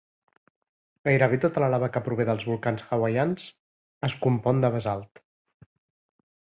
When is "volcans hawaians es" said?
2.53-4.19